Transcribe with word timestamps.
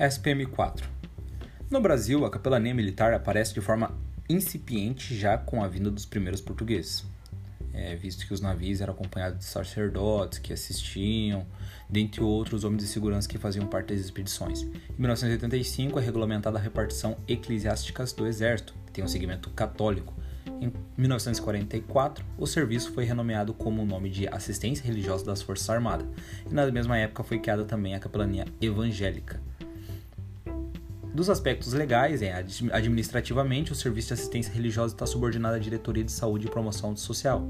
SPM4 0.00 0.82
No 1.70 1.78
Brasil, 1.78 2.24
a 2.24 2.30
capelania 2.30 2.74
militar 2.74 3.12
aparece 3.12 3.52
de 3.52 3.60
forma 3.60 3.94
incipiente 4.30 5.14
já 5.14 5.36
com 5.36 5.62
a 5.62 5.68
vinda 5.68 5.90
dos 5.90 6.06
primeiros 6.06 6.40
portugueses, 6.40 7.04
é, 7.74 7.94
visto 7.96 8.26
que 8.26 8.32
os 8.32 8.40
navios 8.40 8.80
eram 8.80 8.94
acompanhados 8.94 9.40
de 9.40 9.44
sacerdotes 9.44 10.38
que 10.38 10.54
assistiam, 10.54 11.44
dentre 11.86 12.22
outros 12.22 12.64
homens 12.64 12.84
de 12.84 12.88
segurança 12.88 13.28
que 13.28 13.36
faziam 13.36 13.66
parte 13.66 13.92
das 13.92 14.02
expedições. 14.02 14.62
Em 14.62 14.96
1985 14.96 15.98
é 15.98 16.02
regulamentada 16.02 16.56
a 16.56 16.62
repartição 16.62 17.18
eclesiástica 17.28 18.02
do 18.16 18.26
Exército, 18.26 18.72
que 18.86 18.92
tem 18.92 19.04
um 19.04 19.08
segmento 19.08 19.50
católico. 19.50 20.14
Em 20.62 20.72
1944, 20.96 22.24
o 22.38 22.46
serviço 22.46 22.90
foi 22.92 23.04
renomeado 23.04 23.52
como 23.52 23.82
o 23.82 23.86
nome 23.86 24.08
de 24.08 24.26
Assistência 24.28 24.82
Religiosa 24.82 25.26
das 25.26 25.42
Forças 25.42 25.68
Armadas, 25.68 26.08
e 26.50 26.54
na 26.54 26.70
mesma 26.70 26.96
época 26.96 27.22
foi 27.22 27.38
criada 27.38 27.66
também 27.66 27.94
a 27.94 28.00
capelania 28.00 28.46
evangélica. 28.62 29.49
Dos 31.12 31.28
aspectos 31.28 31.72
legais, 31.72 32.22
é, 32.22 32.32
administrativamente, 32.72 33.72
o 33.72 33.74
Serviço 33.74 34.08
de 34.08 34.14
Assistência 34.14 34.52
Religiosa 34.52 34.94
está 34.94 35.04
subordinado 35.04 35.56
à 35.56 35.58
Diretoria 35.58 36.04
de 36.04 36.12
Saúde 36.12 36.46
e 36.46 36.50
Promoção 36.50 36.94
Social, 36.96 37.48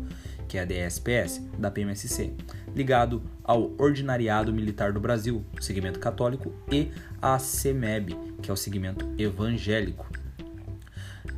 que 0.49 0.57
é 0.57 0.63
a 0.63 0.65
DSPS, 0.65 1.43
da 1.59 1.71
PMSC, 1.71 2.33
ligado 2.75 3.23
ao 3.45 3.71
Ordinariado 3.79 4.53
Militar 4.53 4.93
do 4.93 5.01
Brasil, 5.01 5.45
segmento 5.61 5.99
católico, 5.99 6.55
e 6.73 6.91
à 7.21 7.39
CEMEB, 7.39 8.17
que 8.43 8.51
é 8.51 8.53
o 8.53 8.57
segmento 8.57 9.07
evangélico. 9.19 10.20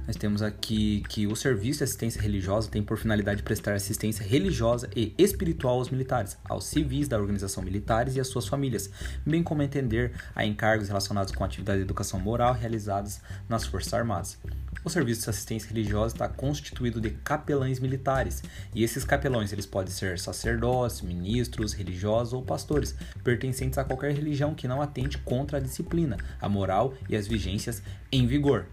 Nós 0.04 0.16
temos 0.16 0.42
aqui 0.42 1.04
que 1.08 1.28
o 1.28 1.36
Serviço 1.36 1.78
de 1.78 1.84
Assistência 1.84 2.20
Religiosa 2.20 2.68
tem 2.68 2.82
por 2.82 2.98
finalidade 2.98 3.42
prestar 3.42 3.74
assistência 3.74 4.26
religiosa 4.26 4.90
e 4.96 5.14
espiritual 5.16 5.78
aos 5.78 5.90
militares, 5.90 6.36
aos 6.44 6.64
civis 6.64 7.06
da 7.06 7.18
organização 7.18 7.62
militares 7.62 8.16
e 8.16 8.20
às 8.20 8.26
suas 8.26 8.48
famílias, 8.48 8.90
bem 9.24 9.44
como 9.44 9.62
entender 9.62 10.12
a 10.34 10.44
encargos 10.44 10.88
relacionados 10.88 11.32
com 11.32 11.44
atividade 11.44 11.78
de 11.78 11.84
educação 11.84 12.18
moral 12.18 12.52
realizadas 12.52 13.20
nas 13.48 13.64
Forças 13.64 13.94
Armadas. 13.94 14.38
O 14.84 14.90
serviço 14.90 15.22
de 15.22 15.30
assistência 15.30 15.68
religiosa 15.68 16.16
está 16.16 16.28
constituído 16.28 17.00
de 17.00 17.10
capelães 17.10 17.78
militares, 17.78 18.42
e 18.74 18.82
esses 18.82 19.04
capelões 19.04 19.52
eles 19.52 19.66
podem 19.66 19.92
ser 19.92 20.18
sacerdotes, 20.18 21.00
ministros, 21.00 21.72
religiosos 21.72 22.32
ou 22.32 22.42
pastores, 22.42 22.96
pertencentes 23.22 23.78
a 23.78 23.84
qualquer 23.84 24.12
religião 24.12 24.52
que 24.52 24.66
não 24.66 24.82
atente 24.82 25.18
contra 25.18 25.58
a 25.58 25.60
disciplina, 25.60 26.16
a 26.40 26.48
moral 26.48 26.92
e 27.08 27.14
as 27.14 27.28
vigências 27.28 27.80
em 28.10 28.26
vigor. 28.26 28.66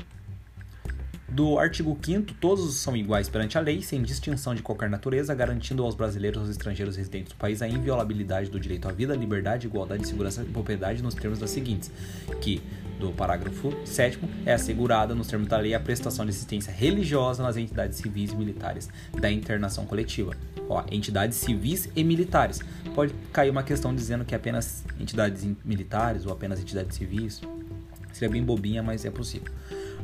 Do 1.31 1.59
artigo 1.59 1.95
5 2.02 2.33
todos 2.41 2.73
são 2.75 2.97
iguais 2.97 3.30
perante 3.30 3.58
a 3.58 3.61
lei, 3.61 3.83
sem 3.83 4.02
distinção 4.02 4.55
de 4.55 4.63
qualquer 4.63 4.89
natureza, 4.89 5.33
garantindo 5.35 5.83
aos 5.83 5.94
brasileiros 5.94 6.39
e 6.39 6.41
aos 6.41 6.49
estrangeiros 6.49 6.97
residentes 6.97 7.33
do 7.33 7.35
país 7.38 7.61
a 7.61 7.67
inviolabilidade 7.67 8.49
do 8.49 8.59
direito 8.59 8.88
à 8.88 8.91
vida, 8.91 9.16
liberdade, 9.16 9.67
igualdade, 9.67 10.07
segurança 10.07 10.41
e 10.41 10.45
propriedade 10.45 11.03
nos 11.03 11.13
termos 11.13 11.38
das 11.38 11.52
seguintes, 11.52 11.91
que 12.41 12.61
do 13.00 13.11
parágrafo 13.11 13.72
7 13.85 14.19
é 14.45 14.53
assegurada 14.53 15.13
nos 15.13 15.27
termos 15.27 15.47
da 15.47 15.57
lei 15.57 15.73
a 15.73 15.80
prestação 15.80 16.25
de 16.25 16.31
assistência 16.31 16.73
religiosa 16.73 17.44
nas 17.44 17.55
entidades 17.55 18.00
civis 18.00 18.31
e 18.31 18.35
militares 18.35 18.89
da 19.13 19.31
internação 19.31 19.85
coletiva. 19.85 20.35
Ó, 20.67 20.83
entidades 20.91 21.38
civis 21.38 21.89
e 21.95 22.03
militares. 22.03 22.59
Pode 22.95 23.13
cair 23.31 23.52
uma 23.52 23.63
questão 23.63 23.95
dizendo 23.95 24.25
que 24.25 24.33
apenas 24.33 24.83
entidades 25.00 25.47
militares 25.63 26.25
ou 26.25 26.33
apenas 26.33 26.59
entidades 26.59 26.97
civis. 26.97 27.41
Seria 28.11 28.30
bem 28.30 28.44
bobinha, 28.44 28.81
mas 28.81 29.05
é 29.05 29.11
possível. 29.11 29.52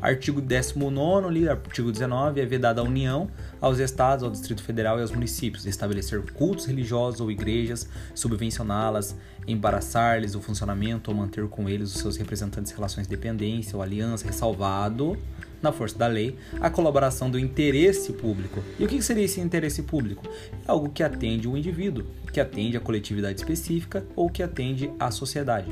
Artigo 0.02 0.42
19, 0.42 1.28
ali, 1.28 1.50
artigo 1.50 1.92
19, 1.92 2.42
é 2.42 2.46
vedada 2.46 2.82
a 2.82 2.84
União 2.84 3.30
aos 3.60 3.80
Estados, 3.80 4.24
ao 4.24 4.30
Distrito 4.30 4.62
Federal 4.62 5.00
e 5.00 5.02
aos 5.02 5.12
municípios 5.12 5.66
estabelecer 5.66 6.22
cultos 6.34 6.66
religiosos 6.66 7.22
ou 7.22 7.32
igrejas, 7.32 7.88
subvencioná-las, 8.14 9.16
embaraçar-lhes 9.48 10.36
o 10.36 10.42
funcionamento 10.42 11.10
ou 11.10 11.18
manter 11.18 11.48
com 11.48 11.70
eles 11.70 11.96
os 11.96 12.02
seus 12.02 12.18
representantes 12.18 12.72
relações 12.72 13.08
de 13.08 13.16
dependência 13.16 13.76
ou 13.76 13.82
aliança, 13.82 14.26
ressalvado, 14.26 15.18
na 15.62 15.72
força 15.72 15.98
da 15.98 16.08
lei, 16.08 16.38
a 16.62 16.70
colaboração 16.70 17.30
do 17.30 17.40
interesse 17.40 18.14
público. 18.14 18.64
E 18.78 18.86
o 18.86 18.88
que 18.88 19.02
seria 19.02 19.24
esse 19.24 19.42
interesse 19.42 19.82
público? 19.82 20.28
É 20.68 20.72
algo 20.72 20.90
que 20.90 21.02
atende 21.02 21.48
o 21.48 21.58
indivíduo, 21.58 22.06
que 22.32 22.40
atende 22.40 22.78
a 22.78 22.80
coletividade 22.80 23.40
específica 23.40 24.06
ou 24.16 24.30
que 24.30 24.44
atende 24.44 24.92
a 25.00 25.10
sociedade. 25.10 25.70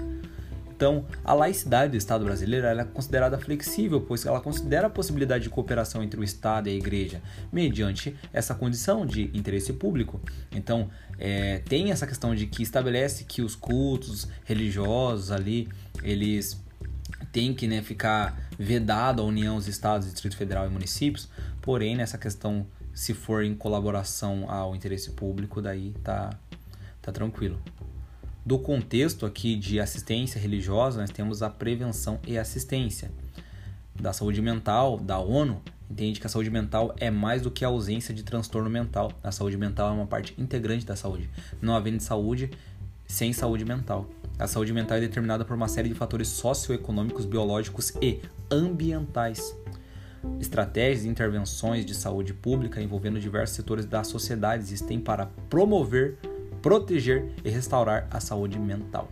Então, 0.84 1.06
a 1.24 1.34
laicidade 1.34 1.92
do 1.92 1.98
Estado 1.98 2.26
brasileiro 2.26 2.68
é 2.68 2.84
considerada 2.84 3.38
flexível, 3.38 4.02
pois 4.02 4.26
ela 4.26 4.42
considera 4.42 4.88
a 4.88 4.90
possibilidade 4.90 5.46
de 5.46 5.50
cooperação 5.50 6.04
entre 6.04 6.20
o 6.20 6.24
Estado 6.26 6.68
e 6.68 6.74
a 6.74 6.76
Igreja, 6.76 7.22
mediante 7.54 8.14
essa 8.34 8.54
condição 8.54 9.06
de 9.06 9.32
interesse 9.34 9.72
público. 9.72 10.20
Então, 10.52 10.90
é, 11.18 11.60
tem 11.60 11.90
essa 11.90 12.06
questão 12.06 12.36
de 12.36 12.48
que 12.48 12.62
estabelece 12.62 13.24
que 13.24 13.42
os 13.42 13.56
cultos 13.56 14.28
religiosos 14.44 15.32
ali, 15.32 15.70
eles 16.04 16.62
têm 17.32 17.54
que 17.54 17.66
né, 17.66 17.82
ficar 17.82 18.38
vedado 18.60 19.22
a 19.22 19.26
união 19.26 19.56
dos 19.56 19.70
estados, 19.70 20.12
Distrito 20.12 20.36
Federal 20.36 20.68
e 20.68 20.70
municípios, 20.70 21.30
porém, 21.62 21.96
nessa 21.96 22.18
questão, 22.18 22.68
se 22.94 23.14
for 23.14 23.42
em 23.42 23.56
colaboração 23.56 24.52
ao 24.52 24.76
interesse 24.76 25.12
público, 25.12 25.62
daí 25.62 25.94
tá, 26.04 26.38
tá 27.02 27.10
tranquilo. 27.10 27.58
Do 28.46 28.60
contexto 28.60 29.26
aqui 29.26 29.56
de 29.56 29.80
assistência 29.80 30.38
religiosa, 30.38 31.00
nós 31.00 31.10
temos 31.10 31.42
a 31.42 31.50
prevenção 31.50 32.20
e 32.28 32.38
assistência. 32.38 33.10
Da 33.96 34.12
saúde 34.12 34.42
mental, 34.42 35.00
da 35.00 35.18
ONU, 35.18 35.62
entende 35.90 36.20
que 36.20 36.28
a 36.28 36.30
saúde 36.30 36.50
mental 36.50 36.94
é 37.00 37.10
mais 37.10 37.42
do 37.42 37.50
que 37.50 37.64
a 37.64 37.70
ausência 37.70 38.14
de 38.14 38.22
transtorno 38.22 38.70
mental. 38.70 39.14
A 39.24 39.32
saúde 39.32 39.56
mental 39.56 39.92
é 39.92 39.94
uma 39.94 40.06
parte 40.06 40.34
integrante 40.38 40.86
da 40.86 40.96
saúde. 40.96 41.30
Não 41.62 41.74
havendo 41.74 42.02
saúde 42.02 42.52
sem 43.08 43.32
saúde 43.32 43.64
mental. 43.64 44.10
A 44.38 44.46
saúde 44.46 44.74
mental 44.74 44.98
é 44.98 45.02
determinada 45.02 45.46
por 45.46 45.56
uma 45.56 45.70
série 45.70 45.88
de 45.88 45.96
fatores 45.96 46.28
socioeconômicos, 46.28 47.26
biológicos 47.26 47.94
e 48.02 48.20
ambientais. 48.52 49.56
Estratégias 50.42 51.06
e 51.06 51.08
intervenções 51.08 51.86
de 51.86 51.94
saúde 51.96 52.34
pública 52.34 52.82
envolvendo 52.82 53.22
diversos 53.22 53.56
setores 53.56 53.86
da 53.86 54.04
sociedade 54.04 54.64
existem 54.64 55.00
para 55.00 55.28
promover 55.50 56.18
proteger 56.64 57.30
e 57.44 57.50
restaurar 57.50 58.08
a 58.10 58.22
saúde 58.22 58.58
mental. 58.58 59.12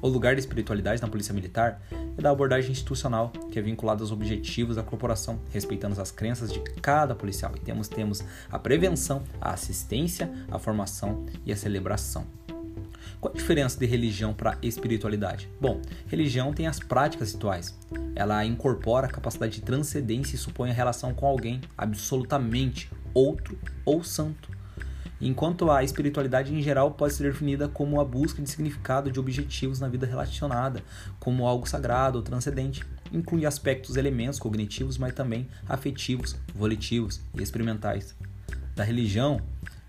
O 0.00 0.08
lugar 0.08 0.34
da 0.34 0.40
espiritualidade 0.40 1.02
na 1.02 1.08
Polícia 1.08 1.34
Militar 1.34 1.82
é 2.16 2.22
da 2.22 2.30
abordagem 2.30 2.70
institucional, 2.70 3.30
que 3.50 3.58
é 3.58 3.62
vinculada 3.62 4.02
aos 4.02 4.10
objetivos 4.10 4.76
da 4.76 4.82
corporação, 4.82 5.38
respeitando 5.50 6.00
as 6.00 6.10
crenças 6.10 6.50
de 6.50 6.60
cada 6.80 7.14
policial. 7.14 7.52
E 7.56 7.60
temos, 7.60 7.88
temos 7.88 8.24
a 8.50 8.58
prevenção, 8.58 9.22
a 9.38 9.50
assistência, 9.50 10.32
a 10.50 10.58
formação 10.58 11.26
e 11.44 11.52
a 11.52 11.56
celebração. 11.56 12.24
Qual 13.20 13.34
a 13.34 13.36
diferença 13.36 13.78
de 13.78 13.84
religião 13.84 14.32
para 14.32 14.56
espiritualidade? 14.62 15.50
Bom, 15.60 15.82
religião 16.06 16.54
tem 16.54 16.68
as 16.68 16.78
práticas 16.78 17.32
rituais. 17.32 17.76
Ela 18.14 18.44
incorpora 18.46 19.08
a 19.08 19.10
capacidade 19.10 19.56
de 19.56 19.62
transcendência 19.62 20.36
e 20.36 20.38
supõe 20.38 20.70
a 20.70 20.74
relação 20.74 21.12
com 21.12 21.26
alguém 21.26 21.60
absolutamente 21.76 22.90
outro 23.12 23.58
ou 23.84 24.02
santo 24.04 24.57
enquanto 25.20 25.70
a 25.70 25.82
espiritualidade 25.82 26.54
em 26.54 26.62
geral 26.62 26.92
pode 26.92 27.14
ser 27.14 27.24
definida 27.24 27.68
como 27.68 28.00
a 28.00 28.04
busca 28.04 28.40
de 28.40 28.48
significado 28.48 29.10
de 29.10 29.18
objetivos 29.18 29.80
na 29.80 29.88
vida 29.88 30.06
relacionada, 30.06 30.82
como 31.18 31.46
algo 31.46 31.68
sagrado 31.68 32.18
ou 32.18 32.22
transcendente. 32.22 32.84
Inclui 33.12 33.46
aspectos, 33.46 33.96
elementos 33.96 34.38
cognitivos, 34.38 34.98
mas 34.98 35.14
também 35.14 35.48
afetivos, 35.68 36.36
volitivos 36.54 37.20
e 37.34 37.42
experimentais. 37.42 38.14
Da 38.76 38.84
religião, 38.84 39.40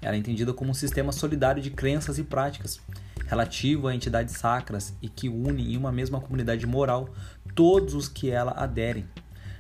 ela 0.01 0.16
é 0.16 0.19
entendida 0.19 0.53
como 0.53 0.72
um 0.72 0.73
sistema 0.73 1.12
solidário 1.12 1.62
de 1.62 1.69
crenças 1.69 2.18
e 2.18 2.23
práticas, 2.23 2.79
relativo 3.28 3.88
a 3.88 3.94
entidades 3.94 4.35
sacras 4.35 4.94
e 5.01 5.07
que 5.07 5.29
une 5.29 5.73
em 5.73 5.78
uma 5.78 5.91
mesma 5.91 6.19
comunidade 6.19 6.66
moral 6.66 7.09
todos 7.53 7.94
os 7.94 8.07
que 8.07 8.31
ela 8.31 8.51
aderem. 8.51 9.06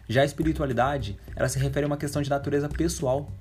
Já 0.07 0.23
a 0.23 0.25
espiritualidade, 0.25 1.19
ela 1.35 1.47
se 1.47 1.59
refere 1.59 1.83
a 1.83 1.87
uma 1.87 1.97
questão 1.97 2.19
de 2.19 2.29
natureza 2.31 2.67
pessoal, 2.67 3.31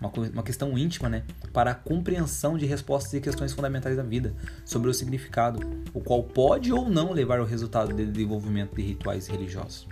uma, 0.00 0.10
uma 0.32 0.42
questão 0.42 0.76
íntima, 0.78 1.08
né, 1.08 1.22
para 1.52 1.72
a 1.72 1.74
compreensão 1.74 2.56
de 2.56 2.66
respostas 2.66 3.12
e 3.14 3.20
questões 3.20 3.52
fundamentais 3.52 3.96
da 3.96 4.02
vida, 4.02 4.34
sobre 4.64 4.90
o 4.90 4.94
significado, 4.94 5.60
o 5.92 6.00
qual 6.00 6.22
pode 6.22 6.72
ou 6.72 6.88
não 6.88 7.12
levar 7.12 7.38
ao 7.38 7.46
resultado 7.46 7.92
de 7.92 8.06
desenvolvimento 8.06 8.74
de 8.74 8.82
rituais 8.82 9.26
religiosos. 9.26 9.86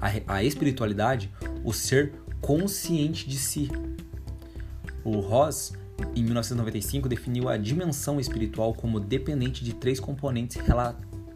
A, 0.00 0.34
a 0.34 0.44
espiritualidade, 0.44 1.30
o 1.64 1.72
ser 1.72 2.12
consciente 2.40 3.28
de 3.28 3.36
si. 3.36 3.70
O 5.04 5.20
Ross, 5.20 5.72
em 6.14 6.22
1995, 6.22 7.08
definiu 7.08 7.48
a 7.48 7.56
dimensão 7.56 8.20
espiritual 8.20 8.74
como 8.74 9.00
dependente 9.00 9.64
de 9.64 9.72
três 9.74 9.98
componentes 9.98 10.56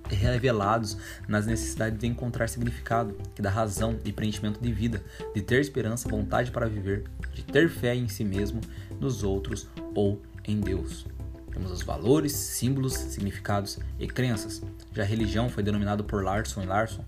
revelados 0.09 0.97
nas 1.29 1.47
necessidades 1.47 1.99
de 1.99 2.07
encontrar 2.07 2.49
significado, 2.49 3.17
que 3.35 3.43
dá 3.43 3.51
razão 3.51 3.99
e 4.05 4.13
preenchimento 4.13 4.61
de 4.61 4.73
vida, 4.73 5.03
de 5.35 5.43
ter 5.43 5.61
esperança, 5.61 6.09
vontade 6.09 6.51
para 6.51 6.69
viver, 6.69 7.05
de 7.35 7.43
ter 7.43 7.69
fé 7.69 7.95
em 7.95 8.09
si 8.09 8.25
mesmo, 8.25 8.61
nos 9.01 9.23
outros 9.23 9.69
ou 9.95 10.21
em 10.45 10.61
Deus. 10.61 11.07
Temos 11.53 11.71
os 11.71 11.83
valores, 11.83 12.33
símbolos, 12.33 12.95
significados 12.95 13.79
e 13.99 14.07
crenças. 14.07 14.63
Já 14.93 15.03
a 15.03 15.07
religião 15.07 15.49
foi 15.49 15.63
denominado 15.63 16.03
por 16.03 16.25
Larson 16.25 16.63
e 16.63 16.67
Larson 16.67 17.05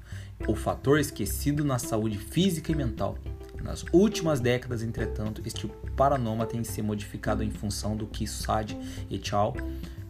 o 0.46 0.54
fator 0.54 0.98
esquecido 0.98 1.64
na 1.64 1.78
saúde 1.78 2.18
física 2.18 2.70
e 2.70 2.74
mental. 2.74 3.16
Nas 3.62 3.82
últimas 3.92 4.40
décadas, 4.40 4.82
entretanto, 4.82 5.40
este 5.46 5.66
paranoma 5.96 6.44
tem 6.44 6.62
se 6.62 6.82
modificado 6.82 7.42
em 7.42 7.50
função 7.50 7.96
do 7.96 8.06
que 8.06 8.26
Sade 8.26 8.76
e 9.08 9.18
Chao 9.18 9.56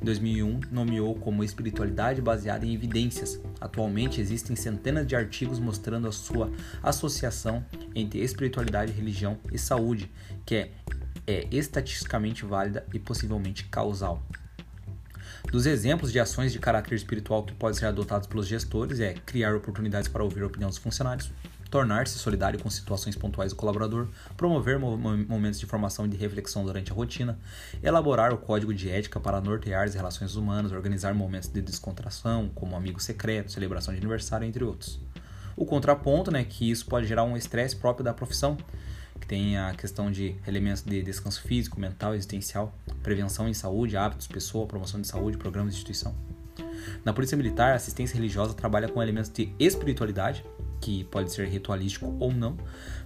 em 0.04 0.12
2001, 0.12 0.60
nomeou 0.70 1.14
como 1.14 1.42
espiritualidade 1.42 2.20
baseada 2.20 2.66
em 2.66 2.74
evidências. 2.74 3.40
Atualmente 3.58 4.20
existem 4.20 4.54
centenas 4.54 5.06
de 5.06 5.16
artigos 5.16 5.58
mostrando 5.58 6.06
a 6.06 6.12
sua 6.12 6.52
associação 6.82 7.64
entre 7.94 8.20
espiritualidade, 8.20 8.92
religião 8.92 9.38
e 9.50 9.58
saúde, 9.58 10.12
que 10.44 10.56
é, 10.56 10.70
é 11.26 11.48
estatisticamente 11.50 12.44
válida 12.44 12.86
e 12.92 12.98
possivelmente 12.98 13.64
causal. 13.64 14.22
Dos 15.50 15.64
exemplos 15.64 16.12
de 16.12 16.20
ações 16.20 16.52
de 16.52 16.58
caráter 16.58 16.94
espiritual 16.94 17.42
que 17.42 17.54
podem 17.54 17.78
ser 17.78 17.86
adotados 17.86 18.26
pelos 18.26 18.46
gestores 18.46 19.00
é 19.00 19.14
criar 19.14 19.54
oportunidades 19.54 20.08
para 20.08 20.22
ouvir 20.22 20.42
a 20.42 20.46
opinião 20.46 20.68
dos 20.68 20.78
funcionários, 20.78 21.32
tornar-se 21.74 22.16
solidário 22.20 22.56
com 22.62 22.70
situações 22.70 23.16
pontuais 23.16 23.52
do 23.52 23.56
colaborador, 23.56 24.06
promover 24.36 24.78
momentos 24.78 25.58
de 25.58 25.66
formação 25.66 26.06
e 26.06 26.08
de 26.08 26.16
reflexão 26.16 26.64
durante 26.64 26.92
a 26.92 26.94
rotina, 26.94 27.36
elaborar 27.82 28.32
o 28.32 28.38
código 28.38 28.72
de 28.72 28.88
ética 28.88 29.18
para 29.18 29.40
nortear 29.40 29.82
as 29.82 29.92
relações 29.92 30.36
humanas, 30.36 30.70
organizar 30.70 31.12
momentos 31.14 31.48
de 31.48 31.60
descontração, 31.60 32.48
como 32.54 32.76
amigo 32.76 33.02
secreto, 33.02 33.50
celebração 33.50 33.92
de 33.92 33.98
aniversário, 33.98 34.46
entre 34.46 34.62
outros. 34.62 35.00
O 35.56 35.66
contraponto, 35.66 36.30
né, 36.30 36.44
que 36.44 36.70
isso 36.70 36.86
pode 36.86 37.08
gerar 37.08 37.24
um 37.24 37.36
estresse 37.36 37.74
próprio 37.74 38.04
da 38.04 38.14
profissão, 38.14 38.56
que 39.20 39.26
tem 39.26 39.58
a 39.58 39.74
questão 39.74 40.12
de 40.12 40.36
elementos 40.46 40.84
de 40.84 41.02
descanso 41.02 41.42
físico, 41.42 41.80
mental, 41.80 42.14
existencial, 42.14 42.72
prevenção 43.02 43.48
em 43.48 43.54
saúde, 43.54 43.96
hábitos, 43.96 44.28
pessoa, 44.28 44.64
promoção 44.64 45.00
de 45.00 45.08
saúde, 45.08 45.36
programas 45.36 45.74
de 45.74 45.80
instituição. 45.80 46.14
Na 47.04 47.12
Polícia 47.12 47.36
Militar, 47.36 47.72
a 47.72 47.76
assistência 47.76 48.14
religiosa 48.14 48.54
trabalha 48.54 48.88
com 48.88 49.02
elementos 49.02 49.30
de 49.30 49.52
espiritualidade, 49.58 50.44
que 50.84 51.02
pode 51.04 51.32
ser 51.32 51.48
ritualístico 51.48 52.14
ou 52.20 52.30
não, 52.30 52.58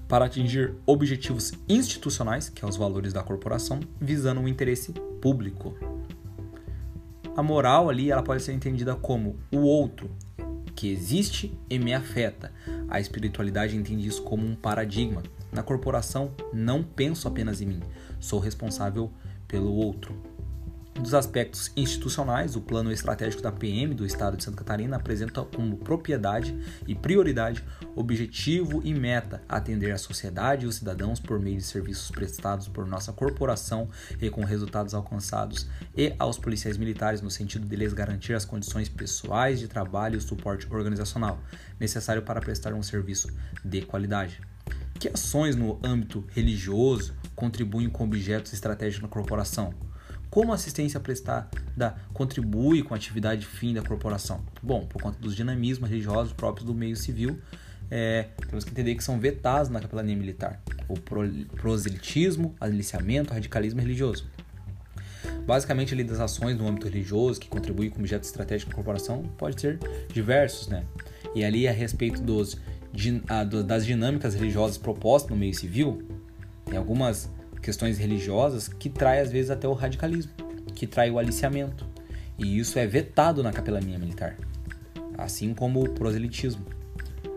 para 0.08 0.24
atingir 0.24 0.74
objetivos 0.84 1.52
institucionais, 1.68 2.48
que 2.48 2.58
são 2.58 2.68
é 2.68 2.70
os 2.70 2.76
valores 2.76 3.12
da 3.12 3.22
corporação, 3.22 3.78
visando 4.00 4.40
um 4.40 4.48
interesse 4.48 4.92
público. 5.22 5.78
A 7.36 7.42
moral 7.42 7.88
ali 7.88 8.10
ela 8.10 8.20
pode 8.20 8.42
ser 8.42 8.52
entendida 8.52 8.96
como 8.96 9.36
o 9.52 9.58
outro 9.58 10.10
que 10.74 10.90
existe 10.90 11.56
e 11.70 11.78
me 11.78 11.94
afeta. 11.94 12.50
A 12.88 12.98
espiritualidade 12.98 13.76
entende 13.76 14.08
isso 14.08 14.22
como 14.24 14.44
um 14.44 14.56
paradigma. 14.56 15.22
Na 15.52 15.62
corporação, 15.62 16.32
não 16.52 16.82
penso 16.82 17.28
apenas 17.28 17.60
em 17.60 17.66
mim, 17.66 17.80
sou 18.18 18.40
responsável 18.40 19.08
pelo 19.46 19.72
outro. 19.72 20.20
Dos 21.00 21.14
aspectos 21.14 21.70
institucionais, 21.76 22.56
o 22.56 22.60
plano 22.60 22.90
estratégico 22.90 23.40
da 23.40 23.52
PM 23.52 23.94
do 23.94 24.04
Estado 24.04 24.36
de 24.36 24.42
Santa 24.42 24.58
Catarina 24.58 24.96
apresenta 24.96 25.42
como 25.44 25.76
propriedade 25.76 26.58
e 26.88 26.94
prioridade, 26.94 27.64
objetivo 27.94 28.82
e 28.84 28.92
meta 28.92 29.40
atender 29.48 29.92
a 29.92 29.98
sociedade 29.98 30.64
e 30.64 30.68
os 30.68 30.74
cidadãos 30.74 31.20
por 31.20 31.38
meio 31.38 31.56
de 31.56 31.62
serviços 31.62 32.10
prestados 32.10 32.66
por 32.66 32.84
nossa 32.84 33.12
corporação 33.12 33.88
e 34.20 34.28
com 34.28 34.42
resultados 34.44 34.92
alcançados, 34.92 35.68
e 35.96 36.12
aos 36.18 36.36
policiais 36.36 36.76
militares 36.76 37.22
no 37.22 37.30
sentido 37.30 37.66
de 37.66 37.76
lhes 37.76 37.92
garantir 37.92 38.34
as 38.34 38.44
condições 38.44 38.88
pessoais 38.88 39.60
de 39.60 39.68
trabalho 39.68 40.16
e 40.16 40.18
o 40.18 40.20
suporte 40.20 40.66
organizacional 40.68 41.38
necessário 41.78 42.22
para 42.22 42.40
prestar 42.40 42.74
um 42.74 42.82
serviço 42.82 43.28
de 43.64 43.82
qualidade. 43.82 44.40
Que 44.98 45.08
ações 45.08 45.54
no 45.54 45.78
âmbito 45.82 46.24
religioso 46.30 47.14
contribuem 47.36 47.88
com 47.88 48.02
objetos 48.02 48.52
estratégicos 48.52 49.02
na 49.02 49.08
corporação? 49.08 49.87
Como 50.30 50.52
a 50.52 50.56
assistência 50.56 51.00
prestada 51.00 51.96
contribui 52.12 52.82
com 52.82 52.94
a 52.94 52.96
atividade 52.96 53.46
fim 53.46 53.72
da 53.72 53.82
corporação? 53.82 54.42
Bom, 54.62 54.86
por 54.86 55.00
conta 55.00 55.18
dos 55.18 55.34
dinamismos 55.34 55.88
religiosos 55.88 56.32
próprios 56.32 56.66
do 56.66 56.74
meio 56.74 56.96
civil, 56.96 57.38
é, 57.90 58.28
temos 58.46 58.64
que 58.64 58.70
entender 58.70 58.94
que 58.94 59.02
são 59.02 59.18
vetados 59.18 59.70
na 59.70 59.80
capelania 59.80 60.14
militar: 60.14 60.60
o 60.88 60.94
proselitismo, 61.56 62.54
aliciamento, 62.60 63.32
radicalismo 63.32 63.80
religioso. 63.80 64.26
Basicamente, 65.46 65.94
ali 65.94 66.04
das 66.04 66.20
ações 66.20 66.58
no 66.58 66.68
âmbito 66.68 66.86
religioso 66.86 67.40
que 67.40 67.48
contribuem 67.48 67.88
com 67.88 68.00
objetos 68.00 68.28
estratégicos 68.28 68.70
da 68.70 68.76
corporação 68.76 69.22
pode 69.38 69.58
ser 69.58 69.78
diversos, 70.12 70.68
né? 70.68 70.84
E 71.34 71.42
ali 71.42 71.66
a 71.66 71.72
respeito 71.72 72.20
dos, 72.20 72.58
das 73.66 73.86
dinâmicas 73.86 74.34
religiosas 74.34 74.76
propostas 74.76 75.30
no 75.30 75.36
meio 75.36 75.54
civil, 75.54 76.06
tem 76.66 76.76
algumas 76.76 77.30
questões 77.62 77.98
religiosas 77.98 78.68
que 78.68 78.88
trai 78.88 79.20
às 79.20 79.30
vezes 79.30 79.50
até 79.50 79.66
o 79.66 79.72
radicalismo, 79.72 80.32
que 80.74 80.86
trai 80.86 81.10
o 81.10 81.18
aliciamento. 81.18 81.86
E 82.38 82.58
isso 82.58 82.78
é 82.78 82.86
vetado 82.86 83.42
na 83.42 83.52
capelania 83.52 83.98
militar, 83.98 84.36
assim 85.16 85.52
como 85.52 85.82
o 85.82 85.88
proselitismo, 85.88 86.64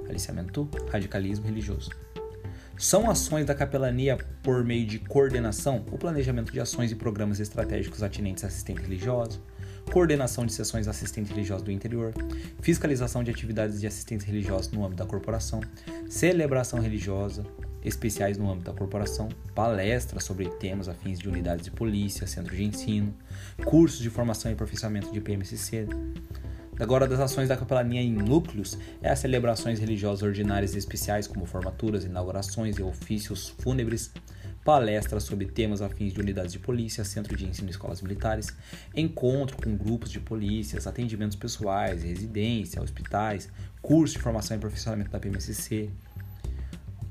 aliciamento, 0.08 0.70
radicalismo 0.92 1.46
religioso. 1.46 1.90
São 2.78 3.10
ações 3.10 3.46
da 3.46 3.54
capelania 3.54 4.18
por 4.42 4.64
meio 4.64 4.88
de 4.88 4.98
coordenação, 4.98 5.86
o 5.92 5.98
planejamento 5.98 6.52
de 6.52 6.60
ações 6.60 6.92
e 6.92 6.96
programas 6.96 7.40
estratégicos 7.40 8.02
atinentes 8.02 8.44
à 8.44 8.48
assistente 8.48 8.82
religiosa, 8.82 9.40
coordenação 9.92 10.46
de 10.46 10.54
sessões 10.54 10.88
assistente 10.88 11.30
religiosa 11.30 11.64
do 11.64 11.72
interior, 11.72 12.14
fiscalização 12.60 13.24
de 13.24 13.30
atividades 13.30 13.80
de 13.80 13.86
assistência 13.86 14.26
religiosa 14.26 14.72
no 14.74 14.84
âmbito 14.84 15.04
da 15.04 15.10
corporação, 15.10 15.62
celebração 16.10 16.80
religiosa, 16.80 17.46
especiais 17.84 18.38
no 18.38 18.50
âmbito 18.50 18.72
da 18.72 18.78
corporação, 18.78 19.30
palestras 19.56 20.24
sobre 20.24 20.50
temas 20.50 20.88
afins 20.88 21.20
de 21.20 21.28
unidades 21.28 21.66
de 21.66 21.72
polícia, 21.72 22.28
centros 22.28 22.58
de 22.58 22.64
ensino, 22.64 23.14
cursos 23.64 24.00
de 24.00 24.10
formação 24.10 24.52
e 24.52 24.54
aperfeiçoamento 24.54 25.12
de 25.12 25.20
PMCC. 25.20 25.88
Agora, 26.80 27.08
das 27.08 27.20
ações 27.20 27.50
da 27.50 27.56
capelania 27.56 28.02
em 28.02 28.12
núcleos, 28.12 28.78
é 29.02 29.10
as 29.10 29.20
celebrações 29.20 29.80
religiosas 29.80 30.24
ordinárias 30.24 30.74
e 30.74 30.80
especiais, 30.80 31.28
como 31.28 31.46
formaturas, 31.46 32.06
inaugurações 32.06 32.78
e 32.78 32.82
ofícios 32.82 33.50
fúnebres, 33.60 34.12
palestras 34.64 35.24
sobre 35.24 35.46
temas 35.46 35.82
afins 35.82 36.14
de 36.14 36.20
unidades 36.20 36.54
de 36.54 36.60
polícia, 36.60 37.04
centro 37.04 37.36
de 37.36 37.46
ensino 37.46 37.68
e 37.68 37.72
escolas 37.72 38.02
militares, 38.02 38.48
encontro 38.96 39.58
com 39.58 39.76
grupos 39.76 40.12
de 40.12 40.20
polícias, 40.20 40.88
atendimentos 40.88 41.36
pessoais, 41.36 42.04
residência, 42.04 42.82
hospitais, 42.82 43.50
curso 43.82 44.16
de 44.16 44.22
formação 44.22 44.56
e 44.56 44.58
aperfeiçoamento 44.58 45.12
da 45.12 45.20
PMCC, 45.20 45.90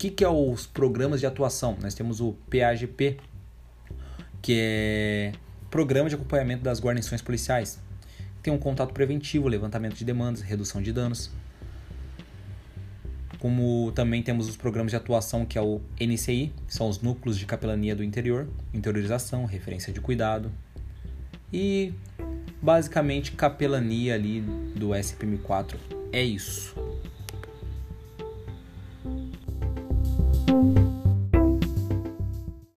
que, 0.00 0.10
que 0.10 0.24
é 0.24 0.28
os 0.30 0.66
programas 0.66 1.20
de 1.20 1.26
atuação? 1.26 1.76
Nós 1.82 1.92
temos 1.92 2.22
o 2.22 2.32
PAGP, 2.50 3.18
que 4.40 4.56
é 4.58 5.32
Programa 5.70 6.08
de 6.08 6.14
Acompanhamento 6.14 6.62
das 6.62 6.80
Guarnições 6.80 7.20
Policiais. 7.20 7.78
Tem 8.42 8.50
um 8.50 8.56
contato 8.56 8.94
preventivo, 8.94 9.46
levantamento 9.46 9.96
de 9.96 10.04
demandas, 10.06 10.40
redução 10.40 10.80
de 10.80 10.90
danos. 10.90 11.30
Como 13.38 13.92
também 13.94 14.22
temos 14.22 14.48
os 14.48 14.56
programas 14.56 14.90
de 14.90 14.96
atuação, 14.96 15.44
que 15.44 15.58
é 15.58 15.60
o 15.60 15.82
NCI, 16.00 16.50
que 16.66 16.74
são 16.74 16.88
os 16.88 17.02
núcleos 17.02 17.38
de 17.38 17.44
capelania 17.44 17.94
do 17.94 18.02
interior, 18.02 18.48
interiorização, 18.72 19.44
referência 19.44 19.92
de 19.92 20.00
cuidado. 20.00 20.50
E 21.52 21.92
basicamente 22.62 23.32
capelania 23.32 24.14
ali 24.14 24.40
do 24.74 24.88
SPM4 24.90 25.76
é 26.10 26.22
isso. 26.22 26.74